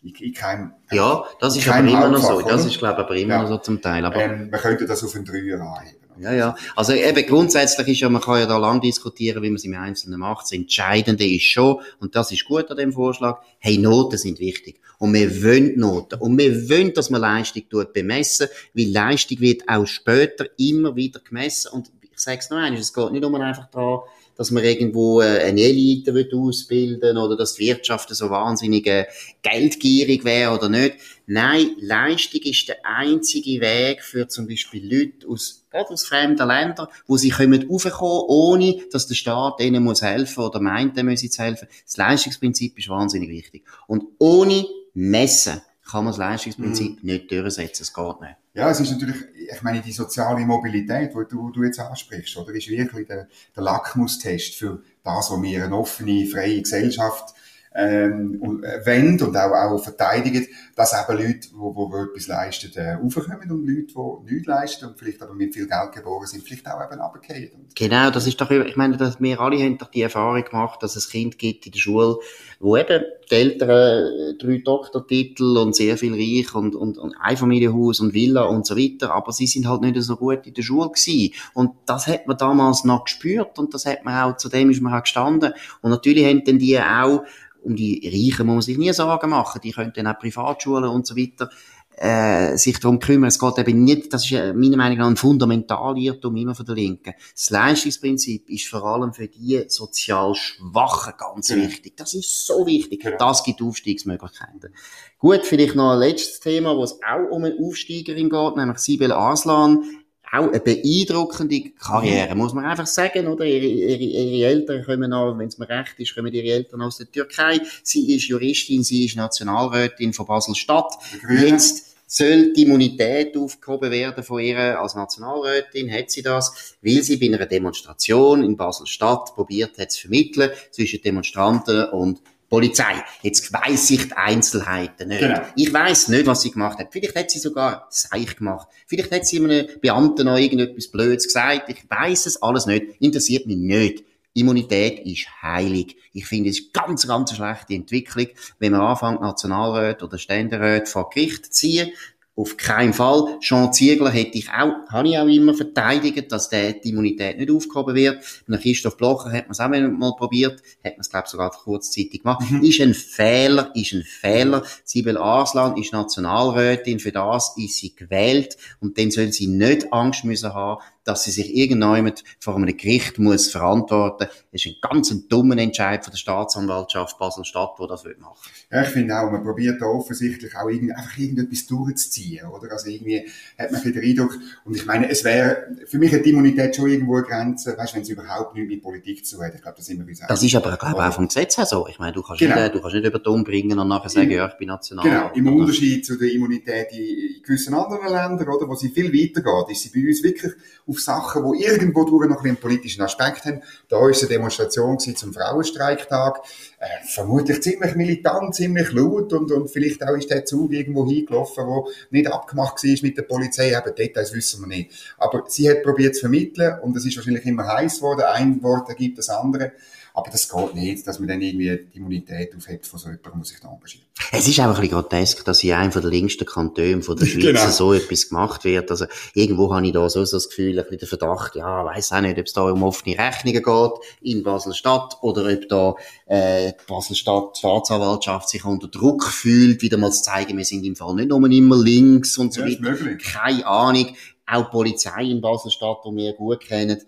in, 0.03 0.15
in 0.15 0.33
keinem, 0.33 0.73
Ja, 0.89 1.23
das 1.39 1.55
ist 1.55 1.67
aber 1.67 1.79
immer 1.79 2.09
noch 2.09 2.17
so. 2.17 2.41
Das 2.41 2.65
ist, 2.65 2.77
glaube 2.79 3.01
ich, 3.01 3.05
aber 3.05 3.15
immer 3.15 3.35
ja. 3.35 3.41
noch 3.43 3.49
so 3.49 3.57
zum 3.57 3.81
Teil. 3.81 4.03
Aber, 4.05 4.15
ähm, 4.15 4.49
man 4.49 4.59
könnte 4.59 4.85
das 4.85 5.03
auf 5.03 5.15
einen 5.15 5.25
Dreier 5.25 5.59
anheben. 5.59 6.00
Ja, 6.19 6.33
ja. 6.33 6.55
Also 6.75 6.93
eben 6.93 7.25
grundsätzlich 7.25 7.87
ist 7.87 7.99
ja, 8.01 8.09
man 8.09 8.21
kann 8.21 8.39
ja 8.39 8.45
da 8.45 8.57
lang 8.57 8.81
diskutieren, 8.81 9.41
wie 9.41 9.49
man 9.49 9.55
es 9.55 9.63
im 9.63 9.73
Einzelnen 9.73 10.19
macht. 10.19 10.43
Das 10.43 10.51
Entscheidende 10.51 11.25
ist 11.25 11.43
schon, 11.43 11.77
und 11.99 12.15
das 12.15 12.31
ist 12.31 12.45
gut 12.45 12.69
an 12.69 12.77
dem 12.77 12.93
Vorschlag, 12.93 13.41
hey, 13.59 13.77
Noten 13.77 14.17
sind 14.17 14.39
wichtig. 14.39 14.79
Und 14.99 15.13
wir 15.13 15.43
wollen 15.43 15.79
Noten. 15.79 16.19
Und 16.19 16.37
wir 16.37 16.69
wollen, 16.69 16.93
dass 16.93 17.09
man 17.09 17.21
Leistung 17.21 17.63
tut 17.69 17.93
bemessen, 17.93 18.47
weil 18.73 18.87
Leistung 18.87 19.39
wird 19.39 19.67
auch 19.67 19.87
später 19.87 20.45
immer 20.57 20.95
wieder 20.95 21.19
gemessen. 21.21 21.71
Und 21.71 21.91
ich 22.01 22.19
sage 22.19 22.39
es 22.39 22.49
noch 22.49 22.57
einmal, 22.57 22.79
es 22.79 22.93
geht 22.93 23.11
nicht 23.11 23.21
nur 23.21 23.39
einfach 23.39 23.69
daran, 23.71 24.01
dass 24.35 24.51
man 24.51 24.63
irgendwo 24.63 25.21
äh, 25.21 25.39
eine 25.43 25.61
Elite 25.61 26.13
ausbilden 26.33 27.17
oder 27.17 27.35
dass 27.35 27.55
die 27.55 27.67
Wirtschaft 27.67 28.09
so 28.09 28.29
wahnsinnig 28.29 28.87
äh, 28.87 29.05
geldgierig 29.41 30.23
wäre 30.23 30.53
oder 30.53 30.69
nicht. 30.69 30.95
Nein, 31.27 31.75
Leistung 31.79 32.41
ist 32.41 32.67
der 32.67 32.77
einzige 32.83 33.61
Weg 33.61 34.03
für 34.03 34.27
zum 34.27 34.47
Beispiel 34.47 34.83
Leute 34.83 35.27
aus, 35.27 35.63
gerade 35.71 35.89
aus 35.89 36.05
fremden 36.05 36.47
Ländern, 36.47 36.87
wo 37.07 37.17
sie 37.17 37.29
können 37.29 37.67
raufkommen, 37.69 38.25
ohne 38.27 38.81
dass 38.91 39.07
der 39.07 39.15
Staat 39.15 39.61
ihnen 39.61 39.83
muss 39.83 40.01
helfen 40.01 40.43
oder 40.43 40.59
meint, 40.59 40.97
er 40.97 41.03
müsse 41.03 41.29
zu 41.29 41.41
helfen. 41.43 41.67
Das 41.85 41.97
Leistungsprinzip 41.97 42.77
ist 42.77 42.89
wahnsinnig 42.89 43.29
wichtig. 43.29 43.63
Und 43.87 44.03
ohne 44.19 44.65
Messen 44.93 45.61
kann 45.89 46.03
man 46.03 46.11
das 46.11 46.17
Leistungsprinzip 46.17 47.03
mm. 47.03 47.05
nicht 47.05 47.31
durchsetzen. 47.31 47.83
Es 47.83 47.93
geht 47.93 48.21
nicht. 48.21 48.35
Ja, 48.53 48.69
es 48.69 48.81
ist 48.81 48.91
natürlich, 48.91 49.15
ich 49.33 49.61
meine, 49.61 49.81
die 49.81 49.93
soziale 49.93 50.45
Mobilität, 50.45 51.13
die 51.13 51.27
du, 51.29 51.51
du 51.51 51.63
jetzt 51.63 51.79
ansprichst, 51.79 52.35
oder, 52.35 52.53
ist 52.53 52.67
wirklich 52.67 53.07
der, 53.07 53.27
der 53.55 53.63
Lackmustest 53.63 54.55
für 54.55 54.83
das, 55.03 55.31
was 55.31 55.41
wir 55.41 55.63
eine 55.63 55.77
offene, 55.77 56.25
freie 56.25 56.61
Gesellschaft 56.61 57.33
ähm, 57.73 58.63
äh, 58.63 58.85
wollen 58.85 59.21
und 59.21 59.37
auch, 59.37 59.51
auch 59.51 59.81
verteidigen, 59.81 60.45
dass 60.75 60.93
eben 60.93 61.17
Leute, 61.17 61.39
die, 61.39 61.47
die 61.49 62.09
etwas 62.09 62.27
leisten, 62.27 62.71
äh, 62.75 62.93
raufkommen 62.93 63.51
und 63.51 63.65
Leute, 63.65 63.93
die 64.27 64.33
nichts 64.33 64.47
leisten 64.47 64.85
und 64.87 64.99
vielleicht 64.99 65.21
aber 65.21 65.33
mit 65.33 65.53
viel 65.53 65.67
Geld 65.67 65.91
geboren 65.93 66.27
sind, 66.27 66.43
vielleicht 66.43 66.67
auch 66.67 66.83
eben 66.83 66.99
runtergehen. 66.99 67.51
Genau, 67.75 68.11
das 68.11 68.27
ist 68.27 68.41
doch, 68.41 68.51
ich 68.51 68.75
meine, 68.75 68.97
dass 68.97 69.21
wir 69.21 69.39
alle 69.39 69.57
haben 69.57 69.77
doch 69.77 69.89
die 69.89 70.01
Erfahrung 70.01 70.43
gemacht, 70.43 70.83
dass 70.83 70.97
es 70.97 71.09
Kind 71.09 71.37
gibt 71.37 71.65
in 71.65 71.71
der 71.71 71.79
Schule, 71.79 72.17
wo 72.59 72.75
eben 72.75 73.03
die 73.29 73.35
Eltern 73.35 73.69
äh, 73.69 74.37
drei 74.37 74.57
Doktortitel 74.57 75.57
und 75.57 75.73
sehr 75.73 75.97
viel 75.97 76.13
Reich 76.13 76.53
und, 76.53 76.75
und, 76.75 76.97
und 76.97 77.15
Einfamilienhaus 77.21 78.01
und 78.01 78.13
Villa 78.13 78.43
und 78.43 78.65
so 78.65 78.75
weiter, 78.75 79.13
aber 79.13 79.31
sie 79.31 79.47
sind 79.47 79.67
halt 79.67 79.81
nicht 79.81 80.01
so 80.01 80.17
gut 80.17 80.45
in 80.45 80.53
der 80.53 80.61
Schule 80.61 80.89
gewesen. 80.89 81.33
Und 81.53 81.71
das 81.85 82.07
hat 82.07 82.27
man 82.27 82.37
damals 82.37 82.83
noch 82.83 83.05
gespürt 83.05 83.57
und 83.57 83.73
das 83.73 83.85
hat 83.85 84.03
man 84.03 84.21
auch, 84.21 84.37
zu 84.37 84.49
dem 84.49 84.69
ist 84.71 84.81
man 84.81 84.93
auch 84.93 85.03
gestanden. 85.03 85.53
Und 85.81 85.91
natürlich 85.91 86.25
haben 86.25 86.43
dann 86.43 86.59
die 86.59 86.77
auch 86.77 87.23
um 87.63 87.75
die 87.75 88.01
Reichen 88.05 88.47
muss 88.47 88.55
man 88.55 88.61
sich 88.61 88.77
nie 88.77 88.93
Sorgen 88.93 89.29
machen. 89.29 89.61
Die 89.63 89.71
können 89.71 89.93
dann 89.95 90.07
auch 90.07 90.19
Privatschulen 90.19 90.89
und 90.89 91.05
so 91.05 91.15
weiter 91.15 91.49
äh, 91.97 92.57
sich 92.57 92.79
darum 92.79 92.99
kümmern. 92.99 93.27
Es 93.27 93.39
geht 93.39 93.57
eben 93.59 93.83
nicht, 93.83 94.13
das 94.13 94.25
ist 94.25 94.31
meiner 94.31 94.77
Meinung 94.77 94.97
nach 94.97 95.07
ein 95.07 95.17
Fundamentalirrtum 95.17 96.35
immer 96.35 96.55
von 96.55 96.65
der 96.65 96.75
Linken. 96.75 97.13
Das 97.33 97.49
Leistungsprinzip 97.49 98.49
ist 98.49 98.67
vor 98.67 98.83
allem 98.83 99.13
für 99.13 99.27
die 99.27 99.65
sozial 99.67 100.33
Schwachen 100.35 101.13
ganz 101.17 101.49
ja. 101.49 101.57
wichtig. 101.57 101.97
Das 101.97 102.13
ist 102.13 102.45
so 102.47 102.65
wichtig. 102.65 103.03
Ja. 103.03 103.17
Das 103.17 103.43
gibt 103.43 103.61
Aufstiegsmöglichkeiten. 103.61 104.73
Gut, 105.19 105.45
vielleicht 105.45 105.75
noch 105.75 105.91
ein 105.91 105.99
letztes 105.99 106.39
Thema, 106.39 106.75
wo 106.75 106.83
es 106.83 106.97
auch 107.03 107.29
um 107.29 107.43
eine 107.43 107.55
Aufsteigerin 107.59 108.29
geht, 108.29 108.55
nämlich 108.55 108.79
Sibel 108.79 109.11
Aslan 109.11 109.83
auch 110.31 110.47
eine 110.47 110.59
beeindruckende 110.59 111.71
Karriere, 111.71 112.35
muss 112.35 112.53
man 112.53 112.65
einfach 112.65 112.87
sagen, 112.87 113.27
oder? 113.27 113.45
Ihre, 113.45 113.65
ihre, 113.65 114.01
ihre 114.01 114.49
Eltern 114.49 114.83
kommen 114.85 115.11
auch, 115.11 115.37
wenn 115.37 115.49
es 115.49 115.57
mir 115.57 115.67
recht 115.67 115.95
ist, 115.97 116.15
kommen 116.15 116.33
ihre 116.33 116.47
Eltern 116.47 116.81
aus 116.81 116.97
der 116.97 117.11
Türkei. 117.11 117.59
Sie 117.83 118.15
ist 118.15 118.27
Juristin, 118.27 118.83
sie 118.83 119.05
ist 119.05 119.17
Nationalrätin 119.17 120.13
von 120.13 120.25
Basel-Stadt. 120.25 120.93
Jetzt 121.29 121.91
soll 122.07 122.53
die 122.53 122.63
Immunität 122.63 123.37
aufgehoben 123.37 123.91
werden 123.91 124.23
von 124.23 124.41
ihr 124.41 124.79
als 124.79 124.95
Nationalrätin, 124.95 125.91
hat 125.91 126.11
sie 126.11 126.21
das, 126.21 126.75
weil 126.81 127.01
sie 127.03 127.17
bei 127.17 127.27
einer 127.27 127.45
Demonstration 127.45 128.43
in 128.43 128.57
Basel-Stadt 128.57 129.33
probiert 129.33 129.77
hat 129.77 129.91
zu 129.91 130.01
vermitteln 130.01 130.51
zwischen 130.71 131.01
Demonstranten 131.01 131.85
und 131.89 132.21
Polizei. 132.51 133.01
Jetzt 133.21 133.53
weiss 133.53 133.89
ich 133.89 134.09
die 134.09 134.13
Einzelheiten 134.13 135.07
nicht. 135.07 135.21
Genau. 135.21 135.41
Ich 135.55 135.71
weiss 135.73 136.09
nicht, 136.09 136.25
was 136.25 136.41
sie 136.41 136.51
gemacht 136.51 136.77
hat. 136.79 136.89
Vielleicht 136.91 137.15
hat 137.15 137.31
sie 137.31 137.39
sogar 137.39 137.87
Seich 137.89 138.35
gemacht. 138.35 138.67
Vielleicht 138.87 139.09
hat 139.09 139.25
sie 139.25 139.39
einem 139.39 139.67
Beamten 139.79 140.25
noch 140.25 140.37
irgendetwas 140.37 140.89
Blödes 140.89 141.27
gesagt. 141.27 141.69
Ich 141.69 141.89
weiss 141.89 142.25
es 142.25 142.43
alles 142.43 142.65
nicht. 142.65 142.87
Interessiert 142.99 143.47
mich 143.47 143.55
nicht. 143.55 144.03
Immunität 144.33 144.99
ist 145.05 145.27
heilig. 145.41 145.95
Ich 146.11 146.25
finde, 146.25 146.49
es 146.49 146.59
ist 146.59 146.73
ganz, 146.73 147.07
ganz 147.07 147.33
schlechte 147.33 147.73
Entwicklung, 147.73 148.27
wenn 148.59 148.73
man 148.73 148.81
anfängt, 148.81 149.21
Nationalräte 149.21 150.03
oder 150.03 150.17
Ständeräte 150.17 150.91
vor 150.91 151.09
Gericht 151.09 151.45
zu 151.45 151.51
ziehen, 151.51 151.91
auf 152.35 152.57
keinen 152.57 152.93
Fall. 152.93 153.37
Jean 153.39 153.73
Ziegler 153.73 154.09
hätte 154.09 154.37
ich 154.37 154.49
auch, 154.49 154.73
habe 154.89 155.09
ich 155.09 155.17
auch 155.17 155.27
immer 155.27 155.53
verteidigt, 155.53 156.31
dass 156.31 156.49
der, 156.49 156.73
die 156.73 156.89
Immunität 156.89 157.37
nicht 157.37 157.51
aufgehoben 157.51 157.93
wird. 157.93 158.23
Bei 158.47 158.57
Christoph 158.57 158.97
Blocher 158.97 159.31
hat 159.31 159.45
man 159.45 159.51
es 159.51 159.59
auch 159.59 159.69
mal 159.69 160.15
probiert, 160.17 160.61
hat 160.83 160.93
man 160.93 161.01
es, 161.01 161.09
glaube 161.09 161.25
ich, 161.25 161.31
sogar 161.31 161.51
kurzzeitig 161.51 162.23
gemacht. 162.23 162.49
Mhm. 162.49 162.63
Ist 162.63 162.81
ein 162.81 162.93
Fehler, 162.93 163.71
ist 163.75 163.93
ein 163.93 164.03
Fehler. 164.03 164.63
Sibel 164.83 165.17
Arslan 165.17 165.77
ist 165.77 165.93
Nationalrätin, 165.93 166.99
für 166.99 167.11
das 167.11 167.53
ist 167.57 167.77
sie 167.77 167.95
gewählt 167.95 168.57
und 168.79 168.97
dann 168.97 169.11
soll 169.11 169.31
sie 169.33 169.47
nicht 169.47 169.91
Angst 169.91 170.23
müssen 170.23 170.53
haben, 170.53 170.81
dass 171.03 171.23
sie 171.23 171.31
sich 171.31 171.55
irgendjemand 171.55 172.23
vor 172.39 172.55
einem 172.55 172.75
Gericht 172.77 173.19
muss 173.19 173.49
verantworten. 173.49 174.27
Das 174.51 174.65
ist 174.65 174.67
ein 174.67 174.75
ganz 174.81 175.11
ein 175.11 175.27
dummer 175.27 175.57
Entscheid 175.57 176.03
von 176.03 176.11
der 176.11 176.17
Staatsanwaltschaft 176.17 177.17
Basel-Stadt, 177.17 177.75
wo 177.77 177.87
das 177.87 178.03
machen. 178.19 178.37
Ja, 178.71 178.83
ich 178.83 178.89
finde 178.89 179.19
auch, 179.19 179.31
man 179.31 179.43
probiert 179.43 179.81
da 179.81 179.85
offensichtlich 179.85 180.55
auch 180.55 180.69
irgend, 180.69 180.95
einfach 180.95 181.17
irgendetwas 181.17 181.65
durchzuziehen, 181.65 182.47
oder? 182.47 182.71
Also 182.71 182.89
irgendwie 182.89 183.27
hat 183.57 183.71
man 183.71 183.81
den 183.81 183.99
Eindruck, 183.99 184.37
und 184.65 184.75
ich 184.75 184.85
meine, 184.85 185.09
es 185.09 185.23
wäre, 185.23 185.67
für 185.85 185.97
mich 185.97 186.13
hat 186.13 186.25
die 186.25 186.31
Immunität 186.31 186.75
schon 186.75 186.89
irgendwo 186.89 187.15
eine 187.15 187.25
Grenze, 187.25 187.77
weißt, 187.77 187.95
wenn 187.95 188.01
es 188.03 188.09
überhaupt 188.09 188.55
nichts 188.55 188.69
mit 188.69 188.81
Politik 188.81 189.25
zu 189.25 189.41
hat. 189.41 189.55
Ich 189.55 189.61
glaube, 189.61 189.77
das 189.77 189.85
sind 189.85 189.99
wir 189.99 190.07
uns 190.07 190.19
Das 190.27 190.43
ist 190.43 190.55
aber, 190.55 190.77
glaube 190.77 190.97
ich, 190.97 191.01
auch 191.01 191.13
vom 191.13 191.27
Gesetz 191.27 191.57
her 191.57 191.65
so. 191.65 191.87
Ich 191.87 191.99
meine, 191.99 192.13
du 192.13 192.21
kannst, 192.21 192.39
genau. 192.39 192.61
nicht, 192.61 192.75
du 192.75 192.81
kannst 192.81 192.95
nicht 192.95 193.05
über 193.05 193.19
den 193.19 193.43
bringen 193.43 193.79
und 193.79 193.87
nachher 193.87 194.09
sagen, 194.09 194.31
ja, 194.31 194.47
ich 194.47 194.57
bin 194.57 194.67
national. 194.67 195.05
Genau. 195.05 195.31
Im 195.33 195.59
Unterschied 195.59 196.05
zu 196.05 196.17
der 196.17 196.31
Immunität 196.31 196.91
in, 196.91 196.99
in 196.99 197.43
gewissen 197.43 197.73
anderen 197.73 198.11
Ländern, 198.11 198.47
oder, 198.47 198.67
wo 198.67 198.75
sie 198.75 198.89
viel 198.89 199.11
weiter 199.11 199.41
geht, 199.41 199.75
ist 199.75 199.83
sie 199.83 199.89
bei 199.89 200.07
uns 200.07 200.23
wirklich 200.23 200.51
auf 200.91 200.99
Sachen, 200.99 201.51
die 201.51 201.63
irgendwo 201.63 202.03
durch 202.03 202.29
noch 202.29 202.43
einen 202.43 202.57
politischen 202.57 203.01
Aspekt 203.01 203.45
haben. 203.45 203.61
Da 203.89 203.97
war 203.97 204.07
eine 204.07 204.27
Demonstration 204.27 204.99
zum 204.99 205.33
Frauenstreiktag. 205.33 206.39
Äh, 206.79 206.87
vermutlich 207.07 207.61
ziemlich 207.61 207.95
militant, 207.95 208.55
ziemlich 208.55 208.91
laut 208.91 209.31
und, 209.33 209.51
und 209.51 209.69
vielleicht 209.69 210.03
auch 210.03 210.15
ist 210.15 210.29
der 210.29 210.45
Zug 210.45 210.71
irgendwo 210.71 211.07
hingelaufen, 211.07 211.65
wo 211.65 211.87
nicht 212.09 212.31
abgemacht 212.31 212.83
war 212.83 212.97
mit 213.01 213.17
der 213.17 213.23
Polizei. 213.23 213.69
Eben 213.69 213.95
Details 213.95 214.33
wissen 214.33 214.61
wir 214.61 214.67
nicht. 214.67 214.91
Aber 215.17 215.43
sie 215.47 215.69
hat 215.69 215.83
probiert 215.83 216.15
zu 216.15 216.21
vermitteln 216.21 216.79
und 216.81 216.95
es 216.97 217.05
ist 217.05 217.15
wahrscheinlich 217.17 217.45
immer 217.45 217.67
heiß 217.67 217.97
geworden. 217.97 218.23
Ein 218.23 218.61
Wort 218.63 218.89
ergibt 218.89 219.17
das 219.17 219.29
andere. 219.29 219.71
Aber 220.13 220.29
das 220.29 220.49
geht 220.49 220.75
nicht, 220.75 221.07
dass 221.07 221.19
man 221.19 221.29
dann 221.29 221.41
irgendwie 221.41 221.87
die 221.93 221.97
Immunität 221.97 222.55
aufhebt 222.55 222.85
von 222.85 222.99
so 222.99 223.07
jemandem, 223.07 223.39
der 223.39 223.45
sich 223.45 223.59
da 223.61 223.69
engagiert. 223.69 224.03
Es 224.31 224.47
ist 224.47 224.59
auch 224.59 224.65
ein 224.65 224.71
bisschen 224.71 224.89
grotesk, 224.89 225.45
dass 225.45 225.63
in 225.63 225.71
einem 225.71 225.91
der 225.91 226.03
längsten 226.03 226.45
Kantone 226.45 227.01
von 227.01 227.15
der 227.15 227.25
Schweiz 227.27 227.43
genau. 227.43 227.69
so 227.69 227.93
etwas 227.93 228.29
gemacht 228.29 228.63
wird. 228.63 228.91
Also, 228.91 229.05
irgendwo 229.33 229.73
habe 229.73 229.85
ich 229.85 229.93
da 229.93 230.09
so, 230.09 230.23
so 230.25 230.37
das 230.37 230.49
Gefühl, 230.49 230.77
ein 230.79 230.83
bisschen 230.83 230.99
den 230.99 231.07
Verdacht, 231.07 231.55
ja, 231.55 231.85
weiss 231.85 232.11
auch 232.11 232.21
nicht, 232.21 232.37
ob 232.37 232.45
es 232.45 232.53
da 232.53 232.63
um 232.63 232.83
offene 232.83 233.17
Rechnungen 233.17 233.63
geht 233.63 233.91
in 234.21 234.43
Basel-Stadt 234.43 235.17
oder 235.21 235.45
ob 235.51 235.69
da, 235.69 235.95
äh, 236.25 236.73
Basel-Stadt, 236.87 237.57
Staatsanwaltschaft 237.57 238.49
sich 238.49 238.65
unter 238.65 238.87
Druck 238.87 239.25
fühlt, 239.25 239.81
wieder 239.81 239.97
mal 239.97 240.11
zu 240.11 240.23
zeigen, 240.23 240.57
wir 240.57 240.65
sind 240.65 240.85
im 240.85 240.95
Fall 240.95 241.15
nicht 241.15 241.29
nur 241.29 241.49
immer 241.49 241.77
links 241.77 242.37
und 242.37 242.53
so 242.53 242.61
ja, 242.61 242.67
weiter. 242.67 243.15
Keine 243.15 243.65
Ahnung. 243.65 244.07
Auch 244.45 244.65
die 244.65 244.71
Polizei 244.71 245.23
in 245.23 245.39
Basel-Stadt, 245.39 245.99
die 246.05 246.15
wir 246.15 246.33
gut 246.33 246.59
kennen, 246.59 247.01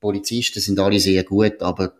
Polizisten 0.00 0.60
sind 0.60 0.78
alle 0.78 1.00
sehr 1.00 1.24
gut, 1.24 1.60
aber 1.62 1.92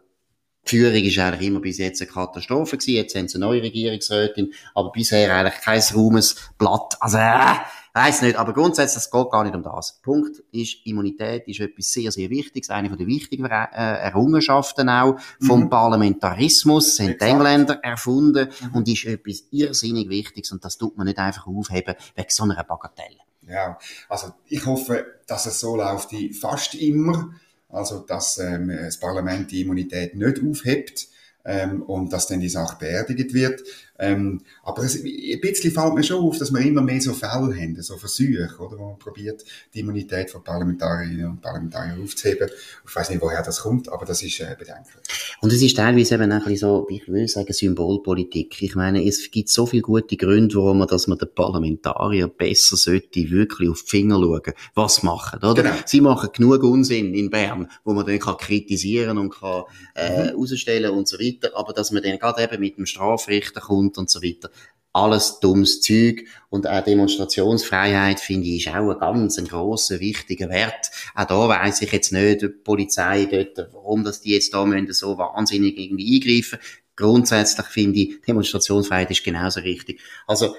die 0.67 0.77
Führung 0.77 1.05
ist 1.05 1.19
eigentlich 1.19 1.49
immer 1.49 1.61
bis 1.61 1.79
jetzt 1.79 2.03
eine 2.03 2.11
Katastrophe 2.11 2.77
gewesen. 2.77 2.97
Jetzt 2.97 3.15
haben 3.15 3.29
sie 3.29 3.37
eine 3.37 3.47
neue 3.47 3.63
Regierungsrätin, 3.63 4.53
aber 4.75 4.91
bisher 4.91 5.35
eigentlich 5.35 5.61
kein 5.63 5.81
raumes 5.95 6.37
Blatt. 6.59 6.97
Also, 7.01 7.19
äh, 7.19 7.55
weiss 7.97 8.23
nicht. 8.23 8.37
Aber 8.37 8.53
grundsätzlich, 8.53 9.05
es 9.05 9.11
geht 9.11 9.31
gar 9.31 9.45
nicht 9.45 9.55
um 9.55 9.63
das. 9.63 10.01
Punkt 10.03 10.43
ist, 10.53 10.85
Immunität 10.85 11.49
ist 11.49 11.61
etwas 11.61 11.93
sehr, 11.93 12.13
sehr 12.13 12.31
Wichtiges. 12.31 12.71
Eine 12.71 12.89
von 12.89 12.99
den 12.99 13.07
wichtigen 13.07 13.45
äh, 13.47 13.67
Errungenschaften 13.73 14.89
auch 14.89 15.17
vom 15.41 15.65
mhm. 15.65 15.71
Parlamentarismus. 15.71 16.97
Das 16.97 17.07
haben 17.07 17.17
die 17.19 17.25
Engländer 17.25 17.81
erfunden 17.83 18.49
mhm. 18.49 18.75
und 18.75 18.89
ist 18.89 19.05
etwas 19.07 19.45
irrsinnig 19.51 20.09
Wichtiges 20.09 20.53
und 20.53 20.65
das 20.65 20.77
tut 20.77 20.97
man 20.97 21.07
nicht 21.07 21.19
einfach 21.19 21.47
aufheben 21.47 21.95
wegen 22.15 22.31
so 22.31 22.45
einer 22.45 22.63
Bagatelle. 22.65 23.19
Ja, 23.49 23.79
also 24.09 24.33
ich 24.49 24.67
hoffe, 24.67 25.21
dass 25.27 25.47
es 25.47 25.61
so 25.61 25.77
läuft 25.77 26.11
wie 26.13 26.33
fast 26.33 26.75
immer 26.75 27.31
also 27.69 28.01
dass 28.01 28.39
ähm, 28.39 28.69
das 28.69 28.99
Parlament 28.99 29.51
die 29.51 29.63
Immunität 29.63 30.15
nicht 30.15 30.41
aufhebt 30.43 31.09
ähm, 31.45 31.83
und 31.83 32.13
dass 32.13 32.27
dann 32.27 32.41
die 32.41 32.49
Sache 32.49 32.77
beerdigt 32.79 33.33
wird. 33.33 33.63
Ähm, 33.99 34.43
aber 34.63 34.83
es, 34.83 34.97
ein 34.97 35.41
bisschen 35.41 35.73
fällt 35.73 35.95
mir 35.95 36.03
schon 36.03 36.23
auf, 36.23 36.39
dass 36.39 36.53
wir 36.53 36.61
immer 36.61 36.83
mehr 36.83 37.01
so 37.01 37.15
Fälle 37.15 37.55
haben, 37.55 37.81
so 37.81 37.97
Versuche, 37.97 38.51
oder, 38.59 38.79
wo 38.79 38.91
man 38.91 38.99
probiert, 38.99 39.45
die 39.73 39.81
Immunität 39.81 40.31
von 40.31 40.45
Parlamentarierinnen 40.45 41.31
und 41.31 41.41
Parlamentariern 41.41 42.03
aufzuheben. 42.03 42.51
Ich 42.87 42.95
weiß 42.95 43.11
nicht, 43.11 43.23
woher 43.23 43.43
das 43.43 43.61
kommt, 43.61 43.89
aber 43.89 44.05
das 44.05 44.23
ist 44.23 44.41
äh, 44.41 44.55
bedenklich. 44.59 45.26
Und 45.41 45.53
es 45.53 45.63
ist 45.63 45.77
teilweise 45.77 46.15
eben 46.15 46.33
ein 46.33 46.39
bisschen 46.41 46.57
so, 46.57 46.87
ich 46.91 47.07
würde 47.09 47.29
sagen, 47.29 47.53
Symbolpolitik. 47.53 48.63
Ich 48.63 48.75
meine, 48.75 49.07
es 49.07 49.31
gibt 49.31 49.49
so 49.51 49.67
viele 49.67 49.83
gute 49.83 50.17
Gründe, 50.17 50.57
warum 50.57 50.79
man, 50.79 50.89
dass 50.89 51.07
man 51.07 51.19
den 51.19 51.33
Parlamentarier 51.35 52.29
besser 52.29 52.77
sollte 52.77 53.31
wirklich 53.31 53.69
auf 53.69 53.83
die 53.83 53.91
Finger 53.91 54.17
schauen, 54.17 54.55
was 54.75 55.03
machen, 55.03 55.39
oder? 55.45 55.63
Genau. 55.63 55.75
Sie 55.85 56.01
machen 56.01 56.31
genug 56.33 56.63
Unsinn 56.63 57.15
in 57.15 57.31
Bern, 57.31 57.71
wo 57.85 57.93
man 57.93 58.07
dann 58.07 58.19
kann 58.19 58.37
kritisieren 58.37 59.19
und 59.19 59.31
kann, 59.31 59.65
äh, 59.95 60.33
mhm. 60.33 60.39
und 60.39 61.09
so 61.09 61.19
weiter, 61.19 61.51
aber 61.55 61.73
dass 61.73 61.91
man 61.93 62.03
dann 62.03 62.19
gerade 62.19 62.43
eben 62.43 62.61
mit 62.61 62.79
dem 62.79 62.87
Strafrichter 62.87 63.61
kommt 63.61 63.99
und 63.99 64.11
so 64.11 64.23
weiter. 64.23 64.51
Alles 64.97 65.41
dummes 65.41 65.83
Zeug. 65.83 66.25
Und 66.49 66.67
auch 66.67 66.83
Demonstrationsfreiheit, 66.83 68.19
finde 68.19 68.49
ich, 68.49 68.67
ist 68.67 68.75
auch 68.75 68.91
ein 68.91 68.99
ganz 68.99 69.39
ein 69.39 69.47
grosser, 69.47 70.01
wichtiger 70.01 70.49
Wert. 70.49 70.91
Auch 71.15 71.27
da 71.27 71.49
weiss 71.49 71.83
ich 71.83 71.93
jetzt 71.93 72.13
nicht, 72.13 72.41
die 72.41 72.49
Polizei 72.49 73.27
dort, 73.27 73.75
warum 73.75 74.05
das 74.05 74.23
die 74.23 74.33
jetzt 74.33 74.55
da 74.55 74.65
müssen, 74.65 74.93
so 74.93 75.19
wahnsinnig 75.19 75.79
irgendwie 75.79 76.17
eingreifen. 76.17 76.59
Grundsätzlich 76.97 77.67
finde 77.67 77.99
ich, 77.99 78.23
Demonstrationsfreiheit 78.23 79.11
ist 79.11 79.23
genauso 79.23 79.61
richtig. 79.61 80.01
Also, 80.27 80.57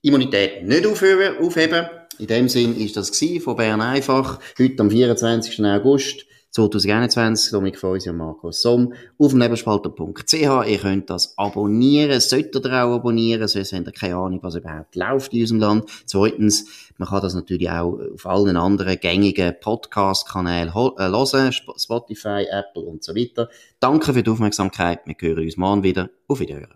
Immunität 0.00 0.64
nicht 0.64 0.86
aufheben. 0.86 1.86
In 2.18 2.26
dem 2.26 2.48
Sinn 2.48 2.80
ist 2.80 2.96
das 2.96 3.16
von 3.42 3.56
Bern 3.56 3.82
einfach. 3.82 4.40
Heute 4.58 4.80
am 4.82 4.90
24. 4.90 5.64
August 5.64 6.24
2021, 6.50 7.52
Dominik 7.52 7.78
Feusi 7.78 8.08
und 8.08 8.16
Markus 8.16 8.62
Somm, 8.62 8.94
auf 9.18 9.34
nebelspalter.ch. 9.34 10.32
Ihr 10.32 10.78
könnt 10.78 11.10
das 11.10 11.36
abonnieren, 11.36 12.20
solltet 12.20 12.64
ihr 12.64 12.84
auch 12.84 12.94
abonnieren, 12.94 13.46
sonst 13.48 13.72
habt 13.72 13.86
ihr 13.86 13.92
keine 13.92 14.16
Ahnung, 14.16 14.40
was 14.42 14.54
überhaupt 14.54 14.96
läuft 14.96 15.34
in 15.34 15.42
unserem 15.42 15.60
Land. 15.60 15.90
Zweitens, 16.06 16.90
man 16.96 17.08
kann 17.08 17.22
das 17.22 17.34
natürlich 17.34 17.70
auch 17.70 17.98
auf 18.14 18.26
allen 18.26 18.56
anderen 18.56 18.98
gängigen 18.98 19.54
Podcast-Kanälen 19.60 20.68
äh, 20.68 20.72
hören, 20.72 21.52
Spotify, 21.52 22.46
Apple 22.50 22.82
und 22.82 23.04
so 23.04 23.14
weiter. 23.14 23.48
Danke 23.78 24.12
für 24.12 24.22
die 24.22 24.30
Aufmerksamkeit, 24.30 25.00
wir 25.04 25.14
hören 25.20 25.44
uns 25.44 25.56
morgen 25.56 25.82
wieder. 25.82 26.10
Auf 26.28 26.40
Wiederhören. 26.40 26.74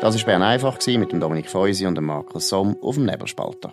Das 0.00 0.16
war 0.16 0.24
Bern 0.24 0.42
einfach 0.42 0.84
mit 0.88 1.12
dem 1.12 1.20
Dominik 1.20 1.48
Feusi 1.48 1.86
und 1.86 1.94
dem 1.94 2.06
Markus 2.06 2.48
Somm 2.48 2.76
auf 2.82 2.96
dem 2.96 3.06
Nebelspalter. 3.06 3.72